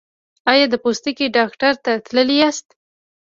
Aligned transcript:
ایا 0.51 0.65
د 0.69 0.75
پوستکي 0.83 1.25
ډاکټر 1.37 1.73
ته 1.83 1.91
تللي 2.05 2.35
یاست؟ 2.41 2.67